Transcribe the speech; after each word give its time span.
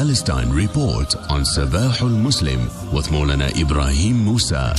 Palestine 0.00 0.48
Report 0.48 1.14
on 1.28 1.42
Sabahul 1.42 2.16
Muslim 2.26 2.60
with 2.90 3.08
Maulana 3.08 3.54
Ibrahim 3.54 4.24
Musa. 4.24 4.74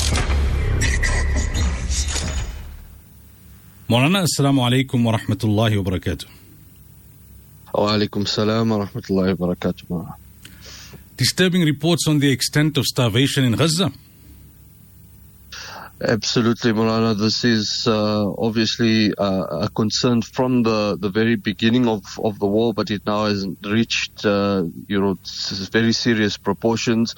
Maulana, 3.87 4.25
Assalamu 4.25 4.61
alaikum 4.65 5.03
wa 5.03 5.15
rahmatullahi 5.15 5.77
wa 5.77 5.83
barakatuh. 5.92 6.25
Wa 7.71 7.93
alaikum 7.93 8.27
salam 8.27 8.70
wa 8.70 8.84
rahmatullahi 8.84 9.38
wa 9.38 9.54
barakatuh. 9.54 10.15
Disturbing 11.18 11.65
reports 11.65 12.07
on 12.07 12.17
the 12.17 12.31
extent 12.31 12.79
of 12.79 12.85
starvation 12.85 13.43
in 13.43 13.51
Gaza. 13.51 13.91
Absolutely, 16.04 16.71
Maulana. 16.71 17.15
This 17.15 17.43
is 17.43 17.86
uh, 17.88 18.31
obviously 18.33 19.13
uh, 19.15 19.65
a 19.65 19.70
concern 19.70 20.23
from 20.23 20.63
the, 20.63 20.97
the 21.00 21.09
very 21.09 21.36
beginning 21.36 21.88
of, 21.88 22.04
of 22.23 22.39
the 22.39 22.47
war, 22.47 22.73
but 22.73 22.89
it 22.89 23.05
now 23.05 23.25
has 23.25 23.45
reached, 23.63 24.25
uh, 24.25 24.64
you 24.87 25.00
know, 25.00 25.15
very 25.71 25.93
serious 25.93 26.37
proportions. 26.37 27.14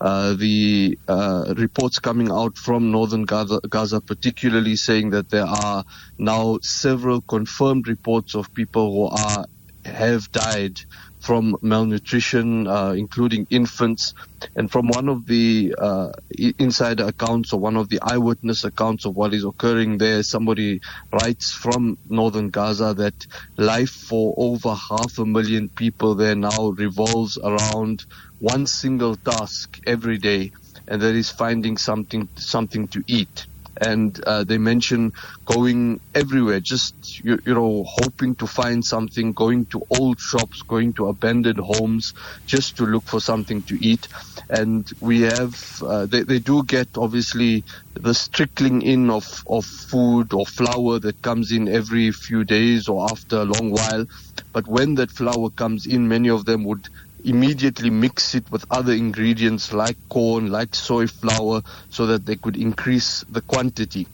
Uh, 0.00 0.34
the 0.34 0.96
uh, 1.08 1.52
reports 1.56 1.98
coming 1.98 2.30
out 2.30 2.56
from 2.56 2.92
northern 2.92 3.24
Gaza, 3.24 3.60
Gaza, 3.68 4.00
particularly 4.00 4.76
saying 4.76 5.10
that 5.10 5.30
there 5.30 5.46
are 5.46 5.84
now 6.16 6.58
several 6.62 7.20
confirmed 7.22 7.88
reports 7.88 8.36
of 8.36 8.54
people 8.54 8.92
who 8.92 9.16
are 9.16 9.46
have 9.84 10.30
died 10.32 10.80
from 11.20 11.56
malnutrition, 11.62 12.66
uh, 12.66 12.92
including 12.92 13.46
infants. 13.50 14.14
And 14.54 14.70
from 14.70 14.88
one 14.88 15.08
of 15.08 15.26
the 15.26 15.74
uh, 15.78 16.10
insider 16.58 17.06
accounts 17.06 17.52
or 17.52 17.60
one 17.60 17.76
of 17.76 17.88
the 17.88 18.00
eyewitness 18.02 18.64
accounts 18.64 19.04
of 19.04 19.14
what 19.16 19.34
is 19.34 19.44
occurring 19.44 19.98
there, 19.98 20.22
somebody 20.22 20.80
writes 21.12 21.52
from 21.52 21.98
northern 22.08 22.50
Gaza 22.50 22.94
that 22.94 23.26
life 23.56 23.90
for 23.90 24.34
over 24.36 24.74
half 24.74 25.18
a 25.18 25.26
million 25.26 25.68
people 25.68 26.14
there 26.14 26.36
now 26.36 26.70
revolves 26.76 27.38
around 27.38 28.04
one 28.38 28.66
single 28.66 29.16
task 29.16 29.78
every 29.86 30.18
day, 30.18 30.52
and 30.86 31.02
that 31.02 31.14
is 31.14 31.30
finding 31.30 31.76
something 31.76 32.28
something 32.36 32.86
to 32.88 33.02
eat 33.06 33.46
and 33.80 34.20
uh, 34.24 34.44
they 34.44 34.58
mention 34.58 35.12
going 35.44 36.00
everywhere, 36.14 36.60
just 36.60 37.22
you, 37.24 37.38
you, 37.44 37.54
know, 37.54 37.84
hoping 37.86 38.34
to 38.36 38.46
find 38.46 38.84
something, 38.84 39.32
going 39.32 39.66
to 39.66 39.82
old 39.98 40.20
shops, 40.20 40.62
going 40.62 40.92
to 40.94 41.08
abandoned 41.08 41.58
homes, 41.58 42.14
just 42.46 42.76
to 42.76 42.86
look 42.86 43.04
for 43.04 43.20
something 43.20 43.62
to 43.62 43.82
eat. 43.84 44.08
And 44.50 44.90
we 45.00 45.22
have, 45.22 45.82
uh, 45.82 46.06
they, 46.06 46.22
they 46.22 46.38
do 46.38 46.64
get 46.64 46.88
obviously 46.96 47.64
the 47.94 48.28
trickling 48.32 48.82
in 48.82 49.10
of, 49.10 49.44
of 49.48 49.64
food 49.64 50.32
or 50.32 50.46
flour 50.46 50.98
that 51.00 51.22
comes 51.22 51.52
in 51.52 51.68
every 51.68 52.10
few 52.12 52.44
days 52.44 52.88
or 52.88 53.10
after 53.10 53.38
a 53.38 53.44
long 53.44 53.70
while. 53.70 54.06
But 54.52 54.66
when 54.66 54.94
that 54.96 55.10
flour 55.10 55.50
comes 55.50 55.86
in, 55.86 56.08
many 56.08 56.30
of 56.30 56.44
them 56.44 56.64
would 56.64 56.88
immediately 57.24 57.90
mix 57.90 58.34
it 58.34 58.50
with 58.50 58.64
other 58.70 58.92
ingredients 58.92 59.72
like 59.72 59.96
corn, 60.10 60.50
like 60.50 60.74
soy 60.74 61.06
flour, 61.06 61.62
so 61.90 62.06
that 62.06 62.26
they 62.26 62.36
could 62.36 62.56
increase 62.56 63.24
the 63.28 63.42
quantity. 63.42 64.06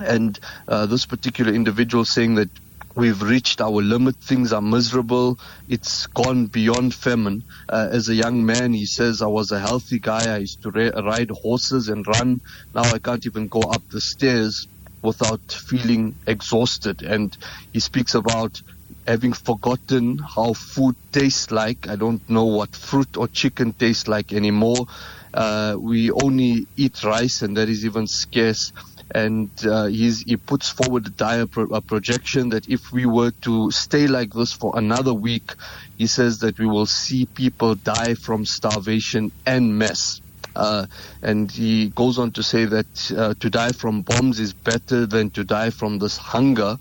And 0.00 0.38
uh, 0.66 0.86
this 0.86 1.06
particular 1.06 1.52
individual 1.52 2.04
saying 2.04 2.34
that 2.36 2.50
we've 2.96 3.22
reached 3.22 3.60
our 3.60 3.82
limit, 3.82 4.16
things 4.22 4.52
are 4.52 4.62
miserable, 4.62 5.38
it's 5.68 6.06
gone 6.08 6.46
beyond 6.46 6.94
famine. 6.94 7.42
Uh, 7.68 7.88
as 7.90 8.08
a 8.08 8.14
young 8.14 8.44
man, 8.44 8.72
he 8.72 8.86
says, 8.86 9.22
I 9.22 9.26
was 9.26 9.50
a 9.52 9.60
healthy 9.60 9.98
guy, 10.00 10.34
I 10.34 10.38
used 10.38 10.62
to 10.62 10.70
ra- 10.70 11.00
ride 11.00 11.30
horses 11.30 11.88
and 11.88 12.06
run. 12.06 12.40
Now 12.74 12.82
I 12.82 12.98
can't 12.98 13.26
even 13.26 13.48
go 13.48 13.60
up 13.60 13.82
the 13.90 14.00
stairs 14.00 14.66
without 15.02 15.42
feeling 15.50 16.16
exhausted. 16.26 17.02
And 17.02 17.36
he 17.72 17.80
speaks 17.80 18.14
about 18.14 18.60
having 19.06 19.32
forgotten 19.32 20.18
how 20.18 20.54
food 20.54 20.96
tastes 21.12 21.50
like. 21.50 21.88
I 21.88 21.96
don't 21.96 22.22
know 22.28 22.46
what 22.46 22.76
fruit 22.76 23.16
or 23.16 23.28
chicken 23.28 23.74
tastes 23.74 24.08
like 24.08 24.32
anymore. 24.32 24.86
Uh, 25.34 25.76
we 25.80 26.10
only 26.12 26.68
eat 26.76 27.02
rice, 27.04 27.42
and 27.42 27.56
that 27.56 27.68
is 27.68 27.84
even 27.84 28.06
scarce. 28.06 28.72
And 29.14 29.50
uh, 29.64 29.86
he 29.86 30.36
puts 30.38 30.70
forward 30.70 31.06
a 31.06 31.10
dire 31.10 31.46
pro- 31.46 31.66
a 31.74 31.82
projection 31.82 32.50
that 32.50 32.68
if 32.68 32.92
we 32.92 33.06
were 33.06 33.32
to 33.42 33.70
stay 33.70 34.06
like 34.08 34.30
this 34.34 34.52
for 34.52 34.72
another 34.76 35.14
week, 35.14 35.54
he 35.96 36.06
says 36.06 36.38
that 36.40 36.58
we 36.58 36.66
will 36.66 36.86
see 36.86 37.26
people 37.34 37.74
die 37.76 38.14
from 38.14 38.44
starvation 38.46 39.32
and 39.46 39.78
mess. 39.78 40.20
Uh, 40.56 40.86
and 41.22 41.50
he 41.50 41.88
goes 41.90 42.18
on 42.18 42.30
to 42.32 42.42
say 42.42 42.64
that 42.64 43.12
uh, 43.16 43.34
to 43.40 43.50
die 43.50 43.72
from 43.72 44.02
bombs 44.02 44.40
is 44.40 44.52
better 44.52 45.06
than 45.06 45.30
to 45.30 45.44
die 45.44 45.70
from 45.70 45.98
this 45.98 46.16
hunger. 46.16 46.76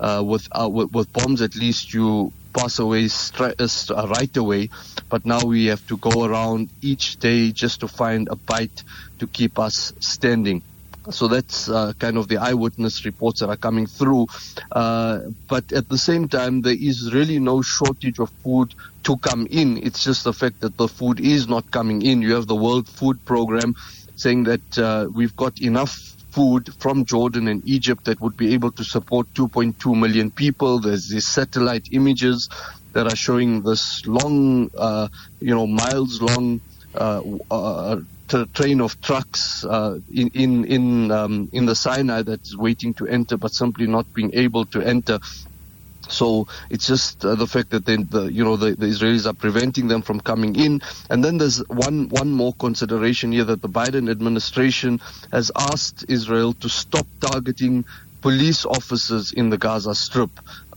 Uh, 0.00 0.22
with, 0.24 0.48
uh, 0.52 0.68
with, 0.68 0.92
with 0.92 1.12
bombs, 1.12 1.42
at 1.42 1.54
least 1.54 1.92
you 1.92 2.32
pass 2.52 2.78
away 2.78 3.04
stri- 3.04 3.54
uh, 3.90 4.08
right 4.08 4.36
away. 4.36 4.68
But 5.08 5.24
now 5.24 5.44
we 5.44 5.66
have 5.66 5.86
to 5.88 5.96
go 5.98 6.24
around 6.24 6.70
each 6.82 7.18
day 7.18 7.52
just 7.52 7.80
to 7.80 7.88
find 7.88 8.28
a 8.30 8.36
bite 8.36 8.82
to 9.18 9.26
keep 9.26 9.58
us 9.58 9.92
standing. 10.00 10.62
So 11.10 11.28
that's 11.28 11.68
uh, 11.68 11.92
kind 11.98 12.16
of 12.16 12.28
the 12.28 12.38
eyewitness 12.38 13.04
reports 13.04 13.40
that 13.40 13.48
are 13.48 13.56
coming 13.56 13.86
through. 13.86 14.26
Uh, 14.72 15.20
but 15.48 15.72
at 15.72 15.88
the 15.88 15.98
same 15.98 16.28
time, 16.28 16.62
there 16.62 16.76
is 16.78 17.12
really 17.14 17.38
no 17.38 17.62
shortage 17.62 18.18
of 18.18 18.30
food 18.42 18.74
to 19.04 19.16
come 19.18 19.46
in. 19.50 19.78
It's 19.78 20.04
just 20.04 20.24
the 20.24 20.32
fact 20.32 20.60
that 20.60 20.76
the 20.76 20.88
food 20.88 21.20
is 21.20 21.48
not 21.48 21.70
coming 21.70 22.02
in. 22.02 22.22
You 22.22 22.34
have 22.34 22.46
the 22.46 22.56
World 22.56 22.88
Food 22.88 23.24
Program 23.24 23.74
saying 24.16 24.44
that 24.44 24.78
uh, 24.78 25.08
we've 25.14 25.34
got 25.36 25.60
enough 25.60 25.96
food 26.30 26.68
from 26.78 27.04
Jordan 27.04 27.48
and 27.48 27.66
Egypt 27.66 28.04
that 28.04 28.20
would 28.20 28.36
be 28.36 28.52
able 28.52 28.72
to 28.72 28.84
support 28.84 29.26
2.2 29.34 29.98
million 29.98 30.30
people. 30.30 30.78
There's 30.80 31.08
these 31.08 31.26
satellite 31.26 31.88
images 31.90 32.48
that 32.92 33.06
are 33.06 33.16
showing 33.16 33.62
this 33.62 34.04
long, 34.06 34.70
uh, 34.76 35.08
you 35.40 35.54
know, 35.54 35.66
miles 35.66 36.20
long 36.20 36.60
uh, 36.94 37.22
uh, 37.50 37.96
train 38.54 38.80
of 38.80 39.00
trucks 39.00 39.64
uh, 39.64 39.98
in 40.12 40.28
in 40.34 40.64
in, 40.64 41.10
um, 41.10 41.48
in 41.52 41.66
the 41.66 41.74
Sinai 41.74 42.22
that's 42.22 42.56
waiting 42.56 42.94
to 42.94 43.06
enter, 43.06 43.36
but 43.36 43.52
simply 43.52 43.86
not 43.86 44.12
being 44.14 44.32
able 44.34 44.64
to 44.66 44.80
enter. 44.80 45.18
So 46.08 46.48
it's 46.70 46.86
just 46.86 47.24
uh, 47.24 47.34
the 47.34 47.46
fact 47.46 47.70
that 47.70 47.84
they, 47.84 47.96
the, 47.96 48.32
you 48.32 48.44
know 48.44 48.56
the, 48.56 48.74
the, 48.74 48.86
Israelis 48.86 49.26
are 49.26 49.34
preventing 49.34 49.88
them 49.88 50.02
from 50.02 50.20
coming 50.20 50.56
in, 50.56 50.80
and 51.10 51.22
then 51.22 51.38
there's 51.38 51.58
one 51.68 52.08
one 52.08 52.30
more 52.30 52.54
consideration 52.54 53.32
here 53.32 53.44
that 53.44 53.60
the 53.62 53.68
Biden 53.68 54.10
administration 54.10 55.00
has 55.32 55.50
asked 55.54 56.06
Israel 56.08 56.54
to 56.54 56.68
stop 56.68 57.06
targeting 57.20 57.84
police 58.20 58.64
officers 58.64 59.32
in 59.32 59.50
the 59.50 59.58
Gaza 59.58 59.94
Strip. 59.94 60.30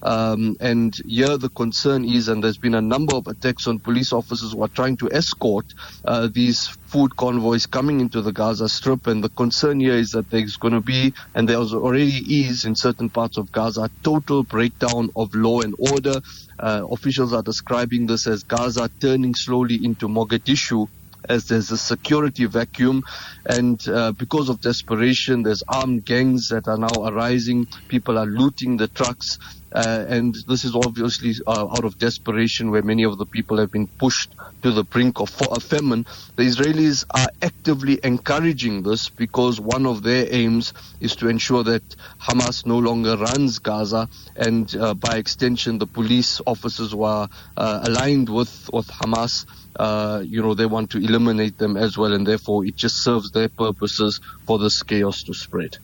Um, 0.04 0.58
and 0.60 0.96
here 1.06 1.38
the 1.38 1.50
concern 1.50 2.06
is, 2.06 2.28
and 2.28 2.44
there's 2.44 2.58
been 2.58 2.74
a 2.74 2.82
number 2.82 3.16
of 3.16 3.28
attacks 3.28 3.68
on 3.68 3.78
police 3.78 4.12
officers 4.12 4.54
who 4.54 4.64
are 4.64 4.68
trying 4.68 4.98
to 4.98 5.12
escort 5.12 5.66
uh, 6.06 6.28
these 6.32 6.68
food 6.68 7.16
convoys 7.18 7.68
coming 7.68 8.00
into 8.00 8.22
the 8.22 8.32
Gaza 8.32 8.68
Strip. 8.68 9.06
And 9.08 9.24
the 9.24 9.30
concern 9.30 9.80
here 9.80 9.94
is 9.94 10.12
that 10.12 10.30
there's 10.32 10.58
going 10.58 10.74
to 10.74 10.82
be, 10.82 11.14
and 11.36 11.48
there 11.48 11.58
already 11.58 12.46
is 12.46 12.66
in 12.66 12.76
certain 12.76 13.10
parts 13.10 13.38
of 13.38 13.52
Gaza, 13.52 13.90
total 14.04 14.44
breakdown 14.44 15.10
of 15.16 15.36
law 15.36 15.62
and 15.62 15.76
order. 15.78 16.22
Uh, 16.58 16.86
officials 16.90 17.34
are 17.34 17.44
describing 17.44 18.08
this 18.08 18.26
as 18.26 18.44
Gaza 18.44 18.90
turning 19.00 19.36
slowly 19.36 19.84
into 19.84 20.08
Mogadishu 20.08 20.88
as 21.32 21.46
there's 21.46 21.72
a 21.72 21.78
security 21.78 22.46
vacuum 22.46 23.02
and 23.46 23.88
uh, 23.88 24.12
because 24.12 24.50
of 24.50 24.60
desperation 24.62 25.44
there's 25.44 25.64
armed 25.68 26.06
gangs 26.06 26.50
that 26.50 26.68
are 26.68 26.78
now 26.78 27.06
arising. 27.06 27.66
People 27.88 28.18
are 28.18 28.26
looting 28.26 28.78
the 28.78 28.88
trucks 28.90 29.38
uh, 29.74 30.06
and 30.08 30.36
this 30.48 30.66
is 30.66 30.76
obviously 30.76 31.34
uh, 31.48 31.68
out 31.72 31.86
of 31.86 31.98
desperation 31.98 32.72
where 32.72 32.82
many 32.82 33.04
of 33.04 33.18
the 33.18 33.26
people 33.26 33.58
have 33.58 33.72
been 33.72 33.88
pushed 34.00 34.36
to 34.62 34.72
the 34.72 34.84
brink 34.84 35.20
of 35.20 35.30
famine. 35.30 36.06
The 36.36 36.44
Israelis 36.44 37.06
are 37.14 37.28
actively 37.42 38.00
encouraging 38.04 38.84
this 38.84 39.10
because 39.10 39.60
one 39.60 39.86
of 39.86 40.04
their 40.04 40.28
aims 40.30 40.74
is 41.00 41.16
to 41.18 41.30
ensure 41.30 41.64
that 41.64 41.84
Hamas 42.20 42.66
no 42.66 42.78
longer 42.78 43.18
runs 43.18 43.60
Gaza 43.60 44.10
and 44.36 44.74
uh, 44.76 44.94
by 44.94 45.18
extension 45.18 45.78
the 45.78 45.88
police 45.88 46.42
officers 46.46 46.92
who 46.92 47.04
are 47.04 47.30
uh, 47.58 47.82
aligned 47.84 48.30
with, 48.30 48.70
with 48.74 48.88
Hamas 48.88 49.46
uh, 49.80 50.22
you 50.26 50.42
know, 50.42 50.54
they 50.54 50.66
want 50.66 50.92
to 50.92 50.98
eliminate 50.98 51.58
them 51.58 51.78
as 51.78 51.98
well, 51.98 52.14
and 52.14 52.28
therefore 52.28 52.66
it 52.66 52.76
just 52.76 53.04
serves 53.04 53.32
their 53.32 53.50
purposes 53.50 54.20
for 54.46 54.60
this 54.60 54.84
chaos 54.84 55.24
to 55.24 55.34
spread. 55.34 55.78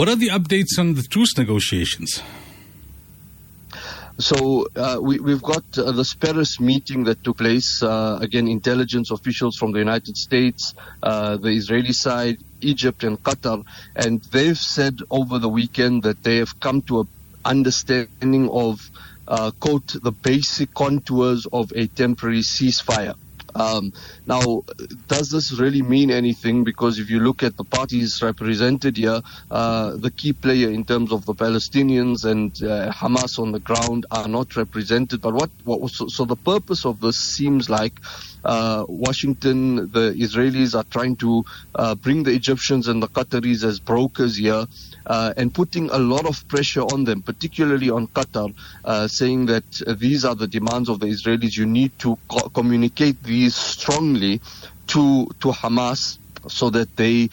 What 0.00 0.08
are 0.08 0.16
the 0.16 0.28
updates 0.28 0.78
on 0.78 0.94
the 0.94 1.02
truce 1.02 1.36
negotiations? 1.36 2.22
So 4.16 4.66
uh, 4.74 4.96
we, 4.98 5.16
have 5.30 5.42
got 5.42 5.62
uh, 5.76 5.92
the 5.92 6.10
Paris 6.18 6.58
meeting 6.58 7.04
that 7.04 7.22
took 7.22 7.36
place. 7.36 7.82
Uh, 7.82 8.18
again, 8.22 8.48
intelligence 8.48 9.10
officials 9.10 9.58
from 9.58 9.72
the 9.72 9.78
United 9.78 10.16
States, 10.16 10.72
uh, 11.02 11.36
the 11.36 11.50
Israeli 11.50 11.92
side, 11.92 12.38
Egypt, 12.62 13.04
and 13.04 13.22
Qatar, 13.22 13.62
and 13.94 14.22
they've 14.32 14.56
said 14.56 15.00
over 15.10 15.38
the 15.38 15.50
weekend 15.50 16.04
that 16.04 16.22
they 16.22 16.38
have 16.38 16.58
come 16.60 16.80
to 16.88 17.00
an 17.00 17.08
understanding 17.44 18.48
of, 18.48 18.80
uh, 19.28 19.50
quote, 19.60 19.88
the 20.02 20.12
basic 20.12 20.72
contours 20.72 21.46
of 21.52 21.74
a 21.76 21.88
temporary 21.88 22.40
ceasefire. 22.40 23.16
Um, 23.54 23.92
now, 24.26 24.62
does 25.08 25.30
this 25.30 25.52
really 25.52 25.82
mean 25.82 26.10
anything? 26.10 26.64
Because 26.64 26.98
if 26.98 27.10
you 27.10 27.20
look 27.20 27.42
at 27.42 27.56
the 27.56 27.64
parties 27.64 28.22
represented 28.22 28.96
here, 28.96 29.20
uh, 29.50 29.96
the 29.96 30.10
key 30.10 30.32
player 30.32 30.70
in 30.70 30.84
terms 30.84 31.12
of 31.12 31.26
the 31.26 31.34
Palestinians 31.34 32.24
and 32.24 32.52
uh, 32.62 32.92
Hamas 32.92 33.38
on 33.38 33.52
the 33.52 33.60
ground 33.60 34.06
are 34.10 34.28
not 34.28 34.56
represented. 34.56 35.20
But 35.20 35.34
what, 35.34 35.50
what 35.64 35.90
so, 35.90 36.08
so 36.08 36.24
the 36.24 36.36
purpose 36.36 36.84
of 36.84 37.00
this 37.00 37.16
seems 37.16 37.68
like 37.70 37.94
uh, 38.44 38.84
Washington, 38.88 39.90
the 39.90 40.14
Israelis 40.18 40.74
are 40.74 40.84
trying 40.84 41.16
to 41.16 41.44
uh, 41.74 41.94
bring 41.94 42.22
the 42.22 42.32
Egyptians 42.32 42.88
and 42.88 43.02
the 43.02 43.08
Qataris 43.08 43.64
as 43.64 43.80
brokers 43.80 44.36
here. 44.36 44.66
Uh, 45.06 45.32
and 45.36 45.52
putting 45.52 45.90
a 45.90 45.98
lot 45.98 46.26
of 46.26 46.46
pressure 46.48 46.82
on 46.82 47.04
them, 47.04 47.22
particularly 47.22 47.90
on 47.90 48.06
Qatar, 48.08 48.54
uh, 48.84 49.08
saying 49.08 49.46
that 49.46 49.64
these 49.98 50.24
are 50.24 50.34
the 50.34 50.46
demands 50.46 50.88
of 50.88 51.00
the 51.00 51.06
Israelis. 51.06 51.56
You 51.56 51.66
need 51.66 51.98
to 52.00 52.18
co- 52.28 52.48
communicate 52.50 53.20
these 53.22 53.54
strongly 53.56 54.40
to 54.88 55.26
to 55.40 55.48
Hamas 55.48 56.18
so 56.48 56.70
that 56.70 56.96
they 56.96 57.28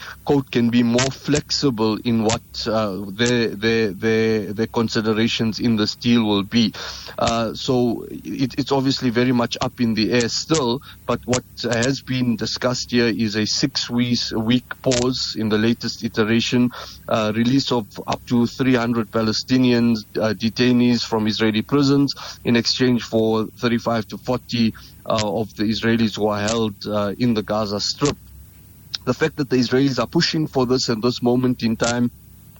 can 0.50 0.70
be 0.70 0.82
more 0.82 1.10
flexible 1.10 1.98
in 2.04 2.24
what 2.24 2.42
uh, 2.66 3.02
their, 3.08 3.48
their 3.48 3.90
their 3.92 4.52
their 4.52 4.66
considerations 4.66 5.60
in 5.60 5.76
this 5.76 5.94
deal 5.94 6.24
will 6.24 6.42
be. 6.42 6.72
Uh, 7.18 7.54
so 7.54 8.06
it, 8.10 8.54
it's 8.58 8.72
obviously 8.72 9.10
very 9.10 9.32
much 9.32 9.56
up 9.60 9.80
in 9.80 9.94
the 9.94 10.12
air 10.12 10.28
still. 10.28 10.82
But 11.06 11.20
what 11.26 11.44
has 11.62 12.02
been 12.02 12.36
discussed 12.36 12.90
here 12.90 13.08
is 13.08 13.36
a 13.36 13.46
six 13.46 13.88
week 13.88 14.08
week 14.34 14.82
pause 14.82 15.36
in 15.38 15.48
the 15.48 15.58
latest 15.58 16.04
iteration, 16.04 16.70
uh, 17.08 17.32
release 17.34 17.72
of 17.72 17.86
up 18.06 18.24
to 18.26 18.46
300 18.46 19.10
Palestinians 19.10 20.04
uh, 20.16 20.34
detainees 20.34 21.04
from 21.04 21.26
Israeli 21.26 21.62
prisons 21.62 22.14
in 22.44 22.56
exchange 22.56 23.02
for 23.02 23.46
35 23.58 24.08
to 24.08 24.18
40 24.18 24.74
uh, 25.06 25.20
of 25.40 25.54
the 25.56 25.64
Israelis 25.64 26.16
who 26.16 26.28
are 26.28 26.40
held 26.40 26.74
uh, 26.86 27.14
in 27.18 27.34
the 27.34 27.42
Gaza 27.42 27.80
Strip 27.80 28.16
the 29.06 29.14
fact 29.14 29.36
that 29.36 29.50
the 29.50 29.56
Israelis 29.56 29.98
are 30.00 30.08
pushing 30.08 30.46
for 30.48 30.66
this 30.66 30.90
at 30.90 31.02
this 31.02 31.22
moment 31.22 31.62
in 31.62 31.76
time 31.76 32.08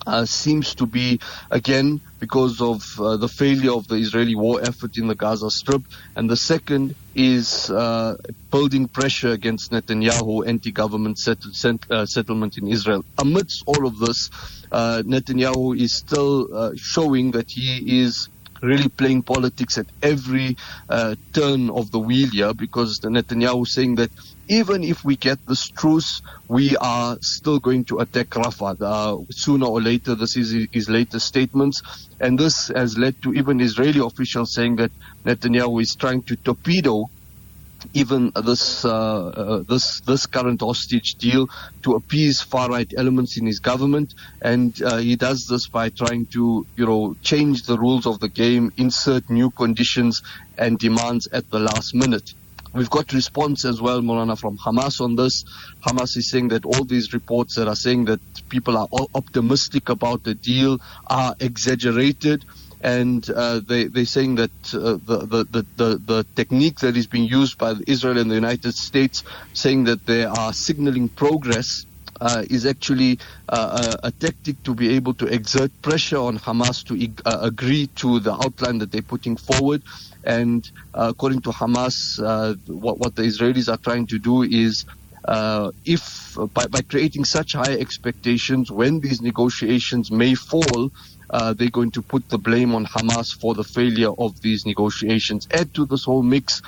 uh, 0.06 0.26
seems 0.26 0.76
to 0.76 0.86
be 0.86 1.20
again 1.52 2.00
because 2.20 2.62
of 2.62 2.82
uh, 3.00 3.18
the 3.18 3.28
failure 3.28 3.72
of 3.72 3.88
the 3.88 3.96
Israeli 3.96 4.36
war 4.36 4.60
effort 4.62 4.98
in 4.98 5.08
the 5.08 5.16
Gaza 5.16 5.50
Strip, 5.50 5.82
and 6.16 6.30
the 6.30 6.36
second 6.36 6.94
is 7.14 7.70
uh, 7.70 8.16
building 8.52 8.88
pressure 8.88 9.30
against 9.30 9.72
Netanyahu 9.72 10.48
anti-government 10.48 11.18
set- 11.18 11.42
set- 11.52 11.84
uh, 11.90 12.06
settlement 12.06 12.58
in 12.58 12.68
Israel. 12.68 13.04
Amidst 13.18 13.62
all 13.68 13.86
of 13.86 13.98
this, 14.00 14.30
uh, 14.72 15.04
Netanyahu 15.06 15.78
is 15.80 15.96
still 15.96 16.48
uh, 16.54 16.72
showing 16.76 17.32
that 17.32 17.46
he 17.50 18.02
is 18.02 18.28
really 18.62 18.88
playing 18.88 19.22
politics 19.22 19.78
at 19.78 19.86
every 20.02 20.56
uh, 20.88 21.16
turn 21.34 21.70
of 21.70 21.90
the 21.90 21.98
wheel 21.98 22.28
here 22.30 22.54
because 22.54 23.00
Netanyahu 23.00 23.62
is 23.66 23.74
saying 23.74 23.96
that 23.96 24.10
even 24.48 24.82
if 24.84 25.04
we 25.04 25.16
get 25.16 25.38
this 25.46 25.68
truce, 25.70 26.20
we 26.48 26.76
are 26.78 27.16
still 27.20 27.58
going 27.60 27.84
to 27.86 27.98
attack 28.00 28.28
Rafah 28.30 28.76
uh, 28.80 29.16
sooner 29.30 29.66
or 29.66 29.80
later. 29.80 30.14
This 30.14 30.36
is 30.36 30.66
his 30.72 30.88
latest 30.88 31.26
statements, 31.26 31.80
and 32.20 32.38
this 32.38 32.68
has 32.74 32.98
led 32.98 33.16
to 33.22 33.34
even 33.34 33.60
Israeli 33.60 34.00
officials 34.00 34.54
saying 34.54 34.76
that 34.76 34.92
Netanyahu 35.26 35.82
is 35.82 35.94
trying 35.94 36.22
to 36.24 36.36
torpedo 36.44 37.06
even 37.94 38.32
this 38.44 38.84
uh, 38.84 38.90
uh, 38.90 39.62
this 39.68 40.00
this 40.00 40.26
current 40.26 40.60
hostage 40.60 41.14
deal 41.14 41.48
to 41.82 41.94
appease 41.94 42.40
far 42.42 42.68
right 42.68 42.92
elements 42.96 43.36
in 43.36 43.46
his 43.46 43.60
government, 43.60 44.14
and 44.42 44.80
uh, 44.82 44.96
he 44.96 45.16
does 45.16 45.46
this 45.46 45.68
by 45.68 45.88
trying 45.88 46.26
to 46.26 46.66
you 46.76 46.86
know 46.86 47.16
change 47.22 47.62
the 47.64 47.78
rules 47.78 48.06
of 48.06 48.20
the 48.20 48.28
game, 48.28 48.72
insert 48.76 49.28
new 49.30 49.50
conditions 49.50 50.22
and 50.56 50.78
demands 50.78 51.28
at 51.32 51.48
the 51.50 51.58
last 51.58 51.94
minute. 51.94 52.34
We've 52.74 52.90
got 52.90 53.12
response 53.12 53.64
as 53.64 53.80
well, 53.80 54.02
Maulana, 54.02 54.38
from 54.38 54.58
Hamas 54.58 55.00
on 55.00 55.16
this. 55.16 55.44
Hamas 55.84 56.16
is 56.16 56.30
saying 56.30 56.48
that 56.48 56.66
all 56.66 56.84
these 56.84 57.14
reports 57.14 57.54
that 57.54 57.66
are 57.66 57.76
saying 57.76 58.04
that 58.06 58.20
people 58.50 58.76
are 58.76 58.88
optimistic 59.14 59.88
about 59.88 60.22
the 60.22 60.34
deal 60.34 60.78
are 61.06 61.34
exaggerated 61.40 62.44
and 62.80 63.28
uh, 63.30 63.60
they, 63.60 63.84
they're 63.84 64.04
saying 64.04 64.36
that 64.36 64.50
uh, 64.74 64.98
the, 65.04 65.44
the, 65.50 65.66
the, 65.76 65.98
the, 65.98 66.26
technique 66.36 66.78
that 66.80 66.96
is 66.96 67.06
being 67.06 67.24
used 67.24 67.58
by 67.58 67.74
Israel 67.86 68.18
and 68.18 68.30
the 68.30 68.34
United 68.34 68.74
States, 68.74 69.24
saying 69.52 69.84
that 69.84 70.06
they 70.06 70.24
are 70.24 70.52
signaling 70.52 71.08
progress, 71.08 71.86
uh, 72.20 72.44
is 72.50 72.66
actually 72.66 73.18
uh, 73.48 73.96
a, 74.02 74.08
a, 74.08 74.10
tactic 74.10 74.60
to 74.64 74.74
be 74.74 74.94
able 74.94 75.14
to 75.14 75.26
exert 75.26 75.70
pressure 75.82 76.18
on 76.18 76.36
Hamas 76.38 76.84
to 76.84 77.22
uh, 77.24 77.38
agree 77.42 77.86
to 77.96 78.18
the 78.18 78.32
outline 78.32 78.78
that 78.78 78.90
they're 78.90 79.02
putting 79.02 79.36
forward. 79.36 79.82
And 80.24 80.68
uh, 80.94 81.08
according 81.10 81.42
to 81.42 81.50
Hamas, 81.50 82.18
what, 82.66 82.98
what 82.98 83.14
the 83.14 83.22
Israelis 83.22 83.72
are 83.72 83.76
trying 83.76 84.06
to 84.08 84.18
do 84.18 84.42
is 84.42 84.84
uh, 85.28 85.70
if 85.84 86.36
by, 86.54 86.66
by, 86.68 86.80
creating 86.80 87.24
such 87.26 87.52
high 87.52 87.74
expectations, 87.74 88.70
when 88.70 88.98
these 89.00 89.20
negotiations 89.20 90.10
may 90.10 90.34
fall, 90.34 90.90
uh, 91.28 91.52
they're 91.52 91.68
going 91.68 91.90
to 91.90 92.00
put 92.00 92.26
the 92.30 92.38
blame 92.38 92.74
on 92.74 92.86
Hamas 92.86 93.38
for 93.38 93.54
the 93.54 93.62
failure 93.62 94.10
of 94.10 94.40
these 94.40 94.64
negotiations. 94.64 95.46
Add 95.50 95.74
to 95.74 95.84
this 95.84 96.04
whole 96.04 96.22
mix 96.22 96.62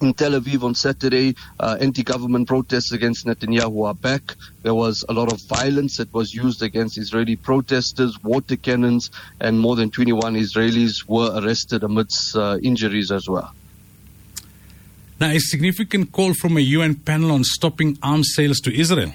in 0.00 0.12
Tel 0.12 0.32
Aviv 0.32 0.64
on 0.64 0.74
Saturday, 0.74 1.36
uh, 1.60 1.76
anti-government 1.80 2.48
protests 2.48 2.90
against 2.90 3.26
Netanyahu 3.26 3.86
are 3.86 3.94
back. 3.94 4.34
There 4.62 4.74
was 4.74 5.04
a 5.08 5.12
lot 5.12 5.32
of 5.32 5.40
violence 5.42 5.98
that 5.98 6.12
was 6.12 6.34
used 6.34 6.62
against 6.62 6.98
Israeli 6.98 7.36
protesters, 7.36 8.20
water 8.24 8.56
cannons, 8.56 9.12
and 9.40 9.58
more 9.58 9.76
than 9.76 9.92
21 9.92 10.34
Israelis 10.34 11.08
were 11.08 11.30
arrested 11.40 11.84
amidst 11.84 12.34
uh, 12.34 12.58
injuries 12.60 13.12
as 13.12 13.28
well. 13.28 13.52
Now, 15.20 15.30
a 15.30 15.38
significant 15.40 16.12
call 16.12 16.32
from 16.34 16.56
a 16.56 16.60
UN 16.60 16.94
panel 16.94 17.32
on 17.32 17.42
stopping 17.42 17.98
arms 18.02 18.34
sales 18.34 18.58
to 18.60 18.72
Israel. 18.72 19.12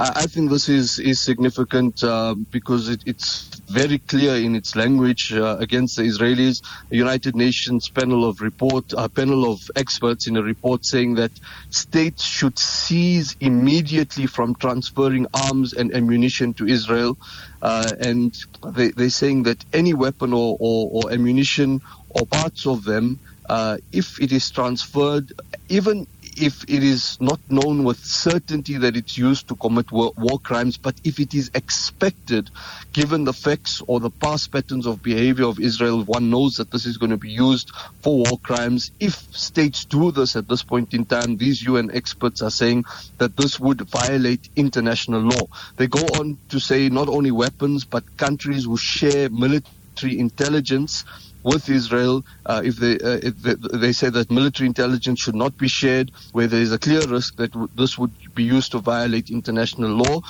I, 0.00 0.26
think 0.26 0.50
this 0.50 0.68
is 0.68 1.00
is 1.00 1.20
significant 1.20 2.04
uh, 2.04 2.36
because 2.52 2.88
it, 2.88 3.02
it's 3.04 3.48
very 3.68 3.98
clear 3.98 4.36
in 4.36 4.54
its 4.54 4.76
language 4.76 5.32
uh, 5.32 5.56
against 5.58 5.96
the 5.96 6.02
Israelis. 6.02 6.62
The 6.88 6.96
United 6.96 7.34
Nations 7.34 7.88
panel 7.88 8.24
of 8.24 8.40
report, 8.40 8.92
a 8.96 9.08
panel 9.08 9.50
of 9.50 9.58
experts 9.74 10.28
in 10.28 10.36
a 10.36 10.42
report 10.42 10.84
saying 10.84 11.16
that 11.16 11.32
states 11.70 12.22
should 12.22 12.60
cease 12.60 13.34
immediately 13.40 14.26
from 14.26 14.54
transferring 14.54 15.26
arms 15.34 15.72
and 15.72 15.92
ammunition 15.92 16.54
to 16.54 16.66
Israel, 16.68 17.18
uh, 17.60 17.90
and 17.98 18.38
they, 18.68 18.90
they're 18.90 19.10
saying 19.10 19.42
that 19.44 19.64
any 19.72 19.94
weapon 19.94 20.32
or, 20.32 20.56
or, 20.60 20.90
or 20.92 21.12
ammunition 21.12 21.80
or 22.10 22.24
parts 22.24 22.68
of 22.68 22.84
them, 22.84 23.18
uh, 23.48 23.78
if 23.92 24.20
it 24.20 24.32
is 24.32 24.50
transferred, 24.50 25.32
even 25.68 26.06
if 26.36 26.62
it 26.64 26.82
is 26.82 27.16
not 27.20 27.40
known 27.48 27.84
with 27.84 27.98
certainty 27.98 28.76
that 28.78 28.96
it's 28.96 29.16
used 29.18 29.48
to 29.48 29.56
commit 29.56 29.90
war, 29.90 30.12
war, 30.16 30.38
crimes, 30.38 30.76
but 30.76 30.94
if 31.04 31.18
it 31.18 31.34
is 31.34 31.50
expected, 31.54 32.50
given 32.92 33.24
the 33.24 33.32
facts 33.32 33.82
or 33.88 34.00
the 34.00 34.10
past 34.10 34.52
patterns 34.52 34.86
of 34.86 35.02
behavior 35.02 35.46
of 35.46 35.58
Israel, 35.58 36.04
one 36.04 36.30
knows 36.30 36.56
that 36.56 36.70
this 36.70 36.86
is 36.86 36.98
going 36.98 37.10
to 37.10 37.16
be 37.16 37.30
used 37.30 37.70
for 38.02 38.18
war 38.18 38.38
crimes. 38.42 38.92
If 39.00 39.14
states 39.34 39.84
do 39.86 40.12
this 40.12 40.36
at 40.36 40.48
this 40.48 40.62
point 40.62 40.94
in 40.94 41.06
time, 41.06 41.36
these 41.36 41.62
UN 41.62 41.90
experts 41.92 42.42
are 42.42 42.50
saying 42.50 42.84
that 43.18 43.36
this 43.36 43.58
would 43.58 43.80
violate 43.90 44.48
international 44.56 45.22
law. 45.22 45.46
They 45.76 45.86
go 45.88 46.00
on 46.18 46.38
to 46.50 46.60
say 46.60 46.88
not 46.88 47.08
only 47.08 47.30
weapons, 47.30 47.84
but 47.84 48.04
countries 48.16 48.64
who 48.64 48.76
share 48.76 49.30
military 49.30 50.18
intelligence 50.18 51.04
with 51.48 51.68
Israel 51.70 52.22
uh, 52.46 52.62
if, 52.64 52.76
they, 52.76 52.94
uh, 52.94 53.20
if 53.22 53.36
they, 53.38 53.54
say 53.92 54.10
that 54.10 54.30
military 54.32 54.68
intelligence 54.68 55.20
should 55.20 55.36
not 55.36 55.56
be 55.58 55.68
shared, 55.68 56.10
where 56.32 56.48
there 56.48 56.62
is 56.62 56.72
a 56.72 56.78
clear 56.80 57.06
risk 57.06 57.36
that 57.38 57.52
w- 57.52 57.68
this 57.74 57.98
would 57.98 58.14
be 58.34 58.44
used 58.44 58.72
to 58.72 58.80
violate 58.80 59.30
international 59.30 59.90
law. 59.90 60.20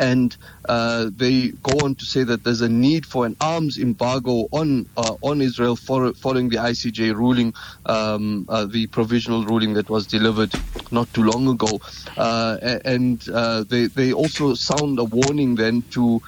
And 0.00 0.36
uh, 0.68 1.10
they 1.14 1.52
go 1.62 1.84
on 1.84 1.96
to 1.96 2.06
say 2.06 2.24
that 2.24 2.44
there's 2.44 2.62
a 2.62 2.68
need 2.68 3.06
for 3.06 3.26
an 3.26 3.36
arms 3.40 3.78
embargo 3.78 4.46
on 4.52 4.86
uh, 4.96 5.16
on 5.22 5.40
Israel 5.42 5.76
for, 5.76 6.12
following 6.14 6.50
the 6.50 6.58
ICJ 6.58 7.14
ruling, 7.14 7.54
um, 7.86 8.46
uh, 8.48 8.66
the 8.66 8.88
provisional 8.88 9.44
ruling 9.46 9.74
that 9.74 9.90
was 9.90 10.06
delivered 10.06 10.54
not 10.92 11.12
too 11.14 11.22
long 11.24 11.48
ago. 11.48 11.80
Uh, 12.16 12.58
and 12.84 13.22
they 13.70 13.88
they 13.96 14.12
also 14.12 14.54
sound 14.54 14.98
a 15.00 15.04
warning 15.04 15.56
then 15.56 15.82
to 15.92 16.20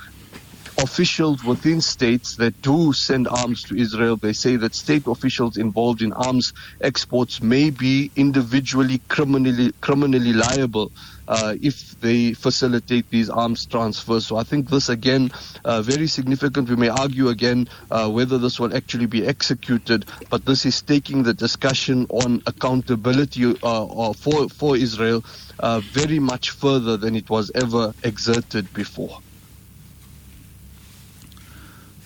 officials 0.79 1.45
within 1.45 1.81
states 1.81 2.37
that 2.37 2.61
do 2.62 2.93
send 2.93 3.29
arms 3.29 3.65
to 3.65 3.77
Israel, 3.77 4.17
they 4.17 4.33
say 4.33 4.57
that 4.57 4.75
state 4.75 5.07
officials 5.07 5.57
involved 5.57 6.03
in 6.03 6.12
arms 6.12 6.53
exports 6.81 7.43
may 7.43 7.71
be 7.71 8.11
individually 8.17 9.03
criminally 9.09 9.73
criminally 9.81 10.33
liable 10.33 10.93
uh, 11.29 11.55
if 11.61 11.91
they 12.00 12.33
facilitate 12.35 13.09
these 13.11 13.31
arms 13.31 13.67
transfers. 13.67 14.27
So 14.27 14.37
I 14.37 14.43
think 14.45 14.69
this 14.69 14.89
again 14.89 15.31
uh, 15.65 15.83
very 15.83 16.07
significant. 16.07 16.69
We 16.69 16.77
may 16.77 16.89
argue 16.89 17.29
again 17.29 17.69
uh, 17.91 18.11
whether 18.11 18.39
this 18.39 18.59
will 18.59 18.75
actually 18.77 19.07
be 19.07 19.27
executed, 19.27 20.07
but 20.31 20.45
this 20.45 20.67
is 20.67 20.83
taking 20.83 21.23
the 21.23 21.35
discussion 21.35 22.07
on 22.11 22.43
accountability 22.47 23.47
uh, 23.47 23.53
uh, 23.62 24.12
for 24.15 24.49
for 24.49 24.77
Israel 24.77 25.25
uh, 25.59 25.81
very 25.81 26.19
much 26.19 26.50
further 26.50 26.97
than 26.97 27.15
it 27.15 27.31
was 27.31 27.50
ever 27.55 27.93
exerted 28.03 28.73
before. 28.73 29.19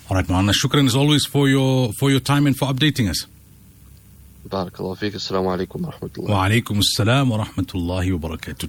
All 0.07 0.15
right, 0.17 0.29
man. 0.29 0.45
Shukran 0.49 0.85
as 0.85 0.95
always 0.95 1.25
for 1.25 1.49
your 1.49 1.91
for 1.99 2.11
your 2.11 2.19
time 2.19 2.45
and 2.45 2.55
for 2.55 2.67
updating 2.67 3.09
us. 3.09 3.25
Barakallahu 4.47 4.97
feek. 4.97 5.15
Assalamu 5.15 5.49
alaikum 5.49 5.81
wa 5.81 5.91
rahmatullah. 5.91 6.29
Wa 6.29 6.47
alaikum 6.47 6.79
assalam 6.79 7.29
wa 7.31 7.43
rahmatullahi 7.43 8.11
wa 8.13 8.29
barakatuh. 8.29 8.63